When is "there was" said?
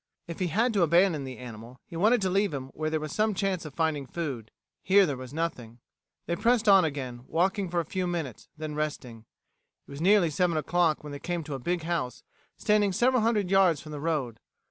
2.89-3.13, 5.05-5.31